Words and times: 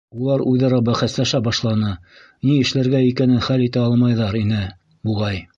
Улар 0.19 0.41
үҙ-ара 0.51 0.79
бәхәсләшә 0.87 1.41
башланы, 1.49 1.91
ни 2.49 2.57
эшләргә 2.65 3.05
икәнен 3.11 3.47
хәл 3.51 3.67
итә 3.69 3.87
алмайҙар 3.91 4.43
ине, 4.45 4.67
буғай. 5.11 5.45